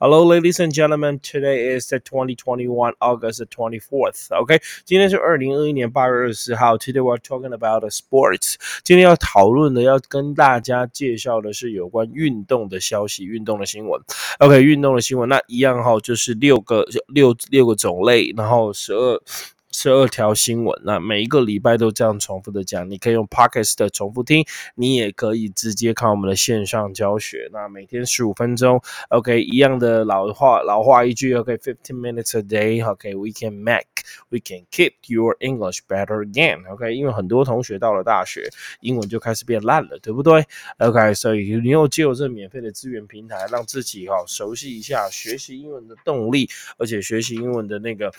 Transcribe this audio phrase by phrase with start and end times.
[0.00, 1.20] Hello, ladies and gentlemen.
[1.20, 4.34] Today is the 2021 August 24th.
[4.34, 6.76] OK，今天是二零二一年八月二十四号。
[6.76, 8.56] Today we're talking about sports.
[8.82, 14.00] 今天要讨论的、要跟大家介绍的是有关运动的消息、运动的新闻。
[14.40, 19.22] OK，运动的新闻那一样哈，就是六个六六个种类，然后十二。
[19.76, 24.46] 十二条新闻，那每一个礼拜都这样重复的讲，你可以用 Podcast 的重复听，
[24.76, 27.50] 你也可以直接看我们的线上教学。
[27.52, 38.48] 那每天十五分钟，OK，一样的老话老话一句，OK，fifteen minutes a day，OK，we can make，we can keep your English better again，OK，因为很多同学到了大学，
[38.78, 40.46] 英文就开始变烂了，对不对
[40.78, 46.48] ？OK，所以你又借由这免费的资源平台，让自己哈熟悉一下学习英文的动力，
[46.78, 48.12] 而且学习英文的那个。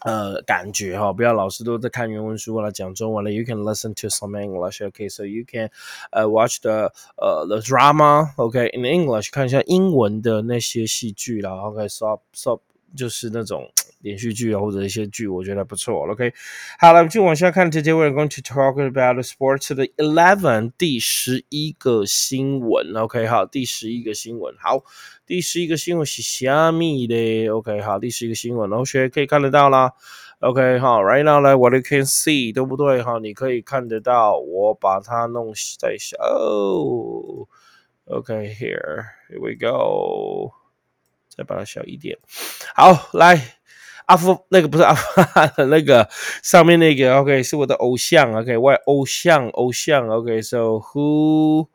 [0.00, 3.32] 呃，感觉哈，不要老是都在看原文书了，讲中文了。
[3.32, 5.08] You can listen to some English, okay?
[5.10, 5.70] So you can,
[6.12, 11.50] uh, watch the, uh, the drama, okay, in English，看一下英文的那些戏剧啦。
[11.50, 12.60] OK, so, so
[12.96, 13.68] 就是那种
[14.00, 16.06] 连续剧啊，或者一些剧，我觉得不错。
[16.08, 16.32] OK，
[16.78, 17.70] 好了，继续往下看。
[17.70, 22.94] Today we're going to talk about sports 的 eleven 第十一个新闻。
[22.96, 24.54] OK，好，第十一个新闻。
[24.58, 24.84] 好，
[25.26, 29.92] 第十一个新闻是虾米的？OK，好，第十一个新闻，同学可以看得到啦。
[30.40, 33.02] OK，好，Right now 来，What you can see，对不对？
[33.02, 36.16] 哈，你可以看得到，我把它弄在小。
[38.04, 40.52] OK，here，here we go。
[41.28, 42.18] 再把它小一点。
[42.74, 43.57] 好，来，
[44.08, 45.20] 阿富那个不是阿夫，
[45.68, 46.08] 那个
[46.42, 51.66] 上面那个 OK 是我的偶像 OK，外偶像偶像，OK，So who?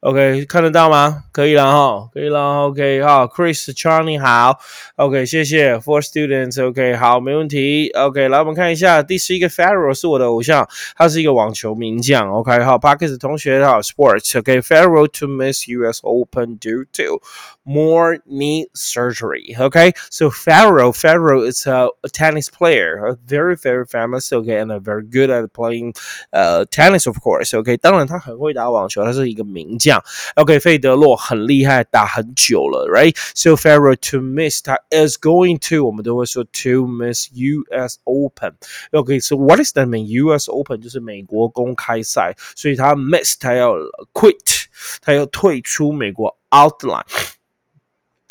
[0.00, 1.24] who？OK，看得到吗？
[1.32, 2.66] 可以了哈，可以了。
[2.66, 4.58] OK，好，Chris Charlie 好。
[4.96, 5.76] OK，谢谢。
[5.78, 7.90] For students，OK，好，没问题。
[7.90, 12.30] OK，来我们看一下第十一个 Pharaoh 是我的偶像，他是一个网球名将。
[12.30, 17.20] OK，好，Parkes 同学好，Sports。OK，Pharaoh to miss US Open due to
[17.64, 19.56] more knee surgery.
[19.58, 24.32] Okay, so Pharaoh, Pharaoh is a, a tennis player, a very very famous.
[24.32, 25.94] Okay, and a very good at playing
[26.32, 27.50] uh tennis, of course.
[27.54, 29.89] Okay，当然他很会打网球，他是一个名将。
[30.35, 38.53] ，OK，费德洛很厉害，打很久了，right？So Federer to miss 他 is going to，我们都会说 to miss US Open。
[38.91, 43.73] OK，so what is that mean？US Open 就是美国公开赛，所以他 miss 他要
[44.13, 44.65] quit，
[45.01, 47.05] 他要退出美国 outline。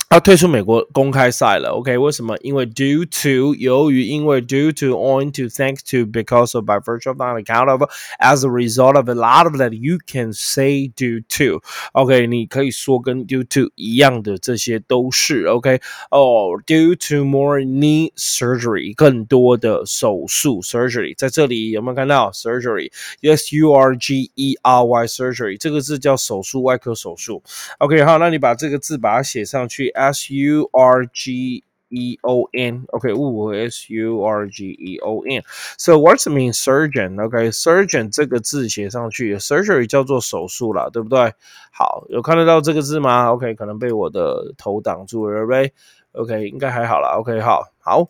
[0.09, 1.97] 他退出美国公开赛了，OK？
[1.97, 2.37] 为什么？
[2.37, 7.43] 因为 due to 由于因为 due to on to thanks to because of by virtue of on
[7.43, 7.81] account of
[8.19, 11.61] as a result of a lot of that you can say due to
[11.91, 12.27] OK？
[12.27, 15.81] 你可以说跟 due to 一样的这些都是 OK？
[16.11, 25.57] 哦，due to more knee surgery 更多的手术 surgery 在这里有没有看到 surgery？Yes, U R G E R Y surgery
[25.59, 27.43] 这个字叫手术，外科手术。
[27.79, 29.91] OK，好，那你把这个字把它写上去。
[29.99, 32.85] S U R G E O N.
[32.91, 35.43] Okay, ooh, S U R G E O N.
[35.77, 37.15] So what's the mean surgeon?
[37.15, 41.33] Okay, surgeon 这个字写上去，surgery 叫做手术啦，对不对？
[41.71, 43.31] 好，有看得到这个字吗？
[43.31, 45.71] OK，可能被我的头挡住了呗。
[46.13, 47.17] OK，应该还好啦。
[47.19, 48.09] OK，好，好。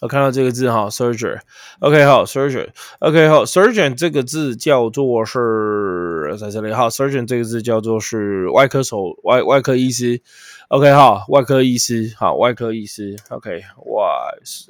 [0.00, 10.20] 我看到这个字哈，surgery，OK 好，surgery，OK 好，surgeon 这个字叫做是在这里哈，surgeon 这个字叫做是外科手外外科医师
[10.68, 14.06] ，OK 好，外科医师好，外科医师，OK 外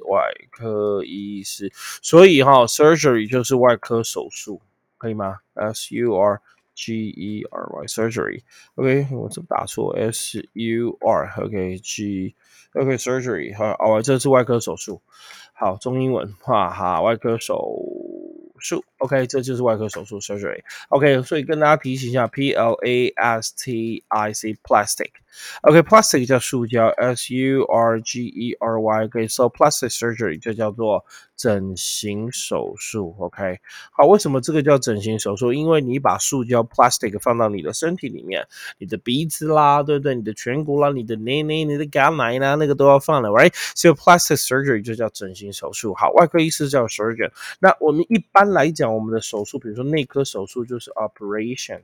[0.08, 4.62] 外科医师，所以哈，surgery 就是外科手术，
[4.96, 6.40] 可以吗？S U R
[6.77, 9.93] G E R Y surgery，OK 我怎么打错？
[9.95, 14.99] S U R，OK G。OK surgery 好哦，这是外科手术。
[15.53, 17.79] 好，中英文哈哈，外科手
[18.57, 18.83] 术。
[18.97, 25.11] OK，这就是外科手术 surgery。OK，所以跟大家提醒一下，P L A S T I C plastic。
[25.62, 29.04] OK，plastic 叫塑胶，S U R G E R Y。
[29.04, 31.04] OK，so plastic surgery 就叫做
[31.36, 33.14] 整形手术。
[33.18, 33.58] OK，
[33.92, 35.52] 好，为什么这个叫整形手术？
[35.52, 38.46] 因为你把塑胶 plastic 放到你的身体里面，
[38.78, 40.14] 你的鼻子啦，对不对？
[40.14, 45.94] 你的颧骨啦，你的内内、你的肝奶啦，那个都要放了，right？So plastic surgery 就叫整形手术。
[45.94, 47.30] 好，外科医师叫 surgeon。
[47.60, 51.82] 那我们一般来讲，我们的手术，比如说内科手术，就是 operation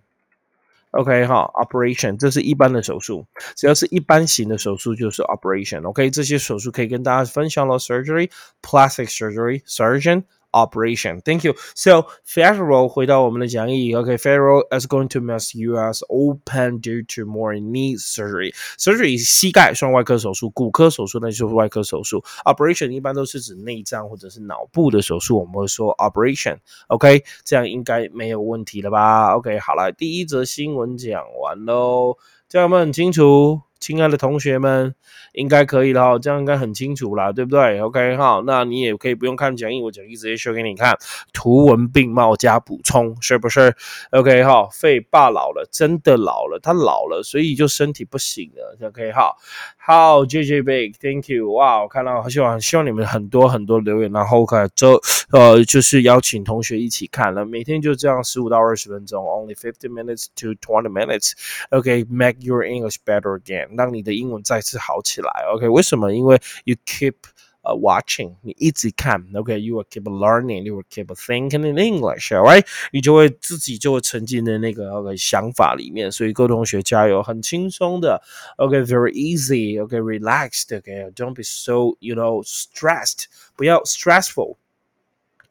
[0.96, 3.26] OK，哈，operation 这是一般的手术，
[3.56, 10.22] 只要是一般型的手术就是 operation，OK 这些手术可以跟大家分享了，surgery，plastic surgery，surgeon。
[10.54, 11.20] Operation.
[11.20, 11.54] Thank you.
[11.74, 16.04] So Federal 回到我们的讲义，OK Federal is going to miss U.S.
[16.08, 18.54] Open due to more knee surgery.
[18.78, 22.24] Surgery 膝盖算外科手术，骨科手术那就是外科手术。
[22.44, 26.58] Operation 一般都是指内脏或者是脑部的手术，我们会说 operation。
[26.86, 32.16] OK，这样应该没有问题了吧？OK，好了，第一则新闻讲完喽。
[32.48, 33.60] 家人们很清楚？
[33.84, 34.94] 亲爱的同学们，
[35.34, 40.96] 应该可以了哈，这样应该很清楚啦，对不对？OK 哈，那你也可以不用看讲义，我讲义直接秀给你看，
[41.34, 43.76] 图文并茂加补充，是不是
[44.12, 48.88] ？OK 哈，费爸老了，真的老了，他老了，所以就身体不行了。
[48.88, 49.36] OK 哈，
[49.76, 54.98] 好，JJ Big，Thank you，哇，我看到希望希望你们很多很多留言，然后看周
[55.30, 63.73] 呃就是邀请同学一起看了，每天就这样十五到二十分钟，Only fifty minutes to twenty minutes，OK，make your English better again。
[63.77, 65.67] 让你的英文再次好起来，OK？
[65.67, 66.13] 为什么？
[66.13, 67.15] 因为 you keep
[67.61, 72.65] 呃 watching，你一直看，OK？You will keep learning，you will keep thinking in English，right？
[72.91, 76.09] 你就会自己就会沉浸在那个 OK 想法里面。
[76.11, 78.21] 所以各位同学加油，很轻松的，
[78.57, 83.25] OK？Very easy，OK？Relaxed，OK？Don't be so you know stressed，
[83.55, 84.55] 不要 stressful。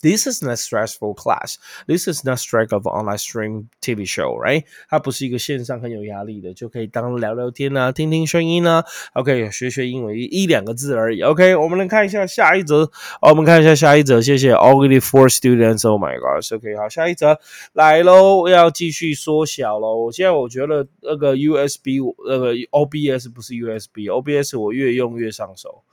[0.03, 1.55] This is not stressful class.
[1.87, 4.65] This is not strike of online stream TV show, right?
[4.89, 8.83] 它不是一个线上很有压力的，就可以当聊聊天啊，听听声音啊。
[9.13, 11.21] OK，学学英文一两个字而已。
[11.21, 12.83] OK，我们来看一下下一则。
[13.21, 14.21] 哦，我们看一下下一则。
[14.21, 15.87] 谢谢 Only for students.
[15.89, 16.43] Oh my God.
[16.53, 17.39] OK，好，下一则
[17.71, 20.11] 来喽，要继续缩小喽。
[20.11, 25.83] 现在我觉得那个 USB 那个 OBS 不是 USB，OBS 我越用越上手。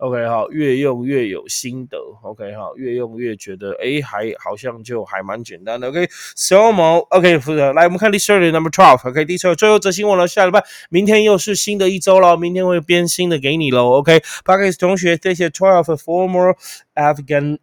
[0.00, 1.98] OK 好，越用越有心得。
[2.22, 5.88] OK 好，越用越觉得哎，还好像就还蛮简单的。
[5.88, 9.06] OK，小毛 OK 负责来，我们看第十二 number twelve。
[9.06, 10.26] OK，第十二最后则新闻了。
[10.26, 13.98] 下礼拜明天又是新的一周了，明天会编新的给你喽。
[13.98, 16.56] OK，Parkes 同学，这些 twelve former
[16.94, 17.58] Afghan。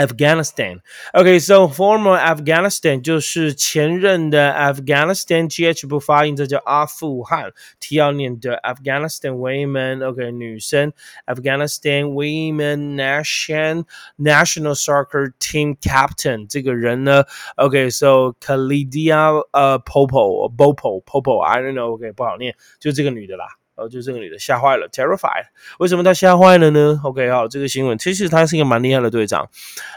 [0.00, 0.82] Afghanistan.
[1.14, 7.50] Okay, so former Afghanistan 就是前任的 Afghanistan GH 不发音，这叫阿富汗。
[7.80, 10.06] T 要念的 Afghanistan women.
[10.06, 10.92] OK，女生
[11.24, 13.86] Afghanistan women national
[14.18, 17.24] national soccer team captain 这个人呢？
[17.56, 21.94] OK，so Khalidia 呃 Popo Popo Popo I don't know.
[21.94, 23.46] OK，不好念，就这个女的啦。
[23.75, 25.45] 然后就这个女的吓坏了，terrified。
[25.79, 29.49] 为什么她吓坏了呢？OK，好，这个新闻其实她是一个蛮厉害的队长。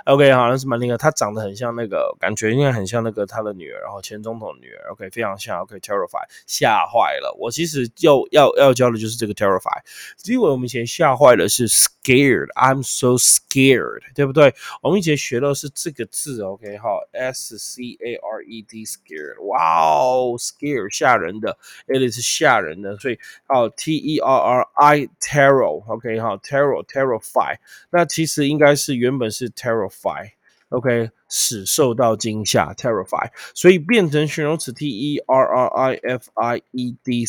[0.06, 4.92] OK，好像是蛮厉害，她长得很像那个，感觉应该很像那个她的女儿，然后前总统的女儿。
[4.92, 5.60] OK，非常像。
[5.60, 7.36] OK，terrified，吓坏了。
[7.38, 9.82] 我其实要要要教的就是这个 terrified，
[10.24, 14.54] 因为我们以前吓坏了是 scared，I'm so scared，对不对？
[14.82, 16.42] 我们以前学的是这个字。
[16.42, 21.56] OK，好，S C A R E D，scared，哇哦，scared，吓人的
[21.86, 23.18] ，it is 吓人的，所以
[23.68, 27.56] T E R R I terror，OK 哈，terror terrify，
[27.90, 37.24] 那其实应该是原本是 terrify，OK 使受到惊吓，terrify，所以变成形容词 T E R R I F I E D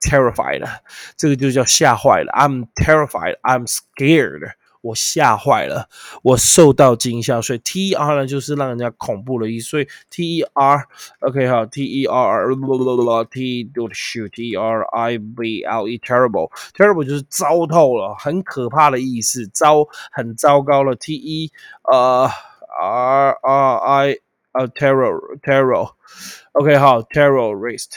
[0.00, 0.80] terrified，
[1.16, 4.52] 这个就叫吓坏了，I'm terrified，I'm scared。
[4.84, 5.88] 我吓坏了，
[6.22, 10.86] 我受到惊吓，所以 T R 呢就是让人家恐怖的意思，所以 T E R
[11.20, 12.54] OK 哈 T E R
[13.30, 21.50] T do shoot T R I B L E terrible terrible 就是糟透了，很可怕的意思，糟很糟糕了 T E
[21.84, 22.30] R
[23.42, 24.18] R I
[24.52, 25.92] 呃 terror terror
[26.52, 27.92] OK 好 terrorist。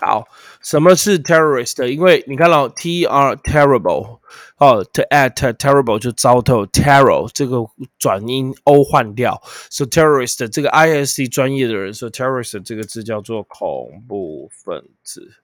[0.00, 0.26] 好，
[0.60, 1.86] 什么是 terrorist？
[1.86, 4.18] 因为你看到 T R terrible
[4.56, 7.58] 哦，to a t terrible 就糟透，terror 这个
[7.98, 9.40] 转音 O 换掉
[9.70, 15.34] ，so terrorist 这个 I S C 专业的人说 terrorist 这个字叫做恐怖分子，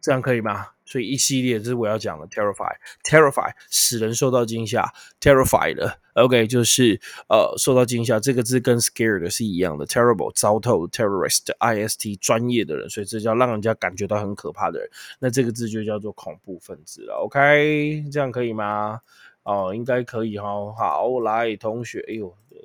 [0.00, 0.68] 这样可以吗？
[0.84, 19.00] 所以一系列这是我要讲的，terrify，terrify 使人受到惊吓，terrified，OK，就是呃受到惊吓，这个字跟 scared 是一样的，terrible 糟透，terrorist，I-S-T 专业的人，所以这叫让人家感觉到很可怕的人，那这个字就叫做恐怖分子了，OK 这样可以吗？
[19.44, 22.58] 哦，应该可以哈，好，来同学，哎呦，呃，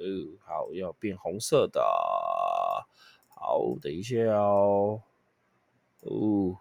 [0.45, 1.81] 好要变红色的，
[3.29, 5.01] 好，等一下哦，
[6.01, 6.57] 哦。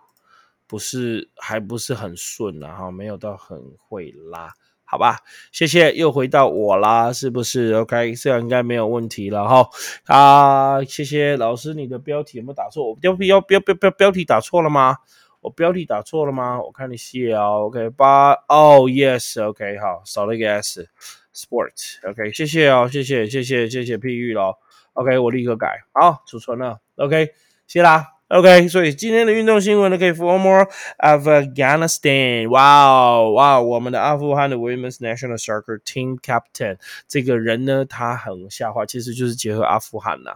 [0.68, 3.58] 不是，还不是很顺啊，哈，没有到很
[3.88, 4.52] 会拉，
[4.84, 5.16] 好吧？
[5.50, 9.68] 谢谢，又回到我啦，是不是？OK，这样应该没有问题了哈。
[10.04, 12.86] 啊，谢谢老师，你的标题有没有打错？
[12.86, 14.98] 我标标标标标标题打错了吗？
[15.40, 16.60] 我标题打错了吗？
[16.60, 24.58] 我看你写哦，OK，八哦，Yes，OK，好，少了一个 S，Sport，OK，谢谢哦，谢谢，谢谢，谢谢譬喻咯
[24.94, 27.32] OK，我立刻改，好，储存了，OK，
[27.68, 28.17] 谢啦。
[28.28, 30.68] OK，所以今天的运动新闻呢，可以 for more
[30.98, 32.46] Afghanistan。
[32.50, 36.76] 哇哦，哇，我们的阿富汗的 Women's National Soccer Team Captain
[37.08, 40.32] 这个人呢，他很下滑，其实就是结合阿富汗呐。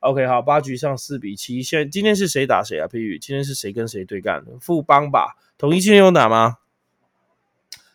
[0.00, 1.62] OK，好，八局上四比七。
[1.62, 2.88] 现在今天是谁打谁啊？
[2.88, 4.42] 譬如今天是谁跟谁对干？
[4.58, 5.36] 富邦吧？
[5.58, 6.56] 统一今天有打吗？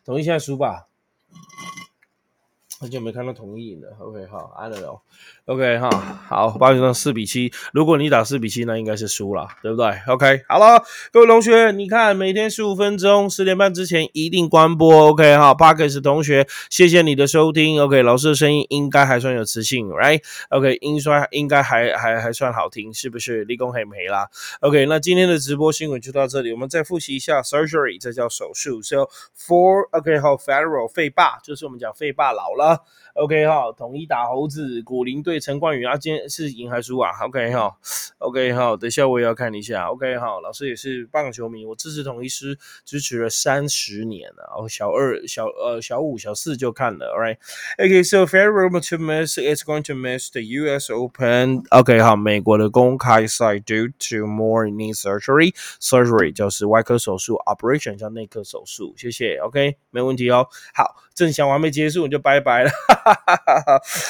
[0.05, 0.88] 统一现在输吧？
[2.81, 5.89] 很久没看到同意了，OK 哈，I don't know，OK 哈，
[6.29, 10.81] 好，八比四比七，如果你打四比七，那应该是输了，对不对？OK，好了，
[11.11, 23.43] 各位同学，你看每天十五分钟，十点半之前一定关播，OK 哈，Parkes 同学，谢谢你的收听，OK，老师的声音应该还算有磁性，Right？OK，音刷应该还还还算好听，是不是？
[23.43, 24.29] 立功很没啦
[24.61, 32.68] ，OK，那今天的直播新闻就到这里，我们再复习一下 surgery，这叫手术，So for，OK 好，federal 肺霸，就是我们讲肺霸老了。
[33.15, 37.75] OK 哈，统一打猴子，古林对陈冠宇啊，今天是赢还输啊？OK 哈
[38.19, 39.87] ，OK 哈，等一下我也要看一下。
[39.87, 44.49] OK 哈，老师也是棒球迷，我支持统一师支持了三十年了。
[44.55, 47.07] 哦，小二、小呃、小五、小四就看了。
[47.07, 50.93] All right，OK，so fair rumor to miss is going to miss the U.S.
[50.93, 51.63] Open。
[51.71, 58.93] OK 哈，美国的公开赛 due to more knee surgery，surgery 就是外科手术，operation 叫内科手术。
[58.95, 60.47] 谢谢，OK，没问题哦。
[60.73, 60.95] 好。
[61.15, 62.70] 正想完没结束你就拜拜 了。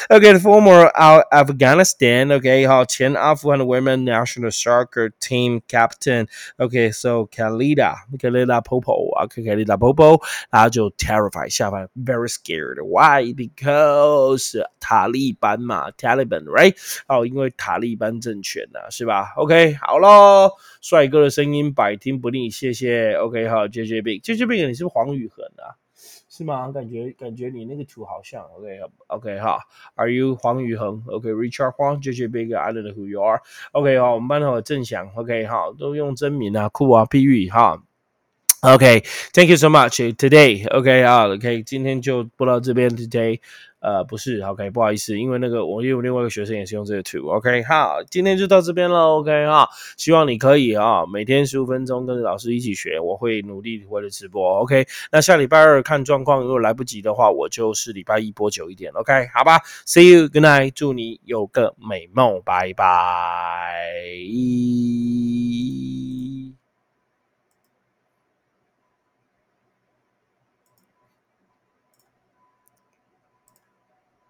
[0.09, 0.91] okay, the former
[1.31, 9.77] Afghanistan, okay, 好，前阿富汗的 women national soccer team captain, okay, so Khalida, Khalida Popo, okay, Khalida
[9.77, 12.79] Popo，然后就 terrified 下班，very scared.
[12.85, 13.33] Why?
[13.33, 16.75] Because 塔利班嘛，Taliban, right?
[17.09, 19.33] 哦，因为塔利班政权呐、啊，是吧？
[19.37, 23.15] OK，好喽，帅哥的声音百听不腻，谢谢。
[23.15, 25.75] OK，好，JJ Big，JJ Big，你是不是黄宇恒啊？
[26.40, 26.72] 是吗？
[26.72, 29.60] 感觉感觉你那个图好像，OK OK 哈
[29.96, 33.42] ，Are you 黄宇恒？OK，Richard 黄，JJ Big，I don't know who you are。
[33.74, 37.84] OK 哈，我们班的郑翔，OK 哈，都用真名啊，酷啊，碧玉哈。
[38.62, 40.66] OK，Thank you so much today。
[40.70, 43.42] OK 啊，OK，今天就播到这边 today。
[43.80, 62.90] 呃，不是，OK，不好意思，因为那个我有另外一个学生也是用这个图，OK，好，今天就到这边了，OK，哈，希望你可以啊，每天十五分钟跟着老师一起学，我会努力为了直播，OK，那下礼拜二看状况，如果来不及的话，我就是礼拜一播久一点，OK，好吧，See you，Good night，祝你有个美梦，拜拜。